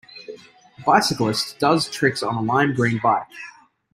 A 0.79 0.81
bicyclist 0.81 1.59
does 1.59 1.87
tricks 1.87 2.23
on 2.23 2.33
a 2.33 2.41
lime 2.41 2.73
green 2.73 2.99
bike. 3.03 3.27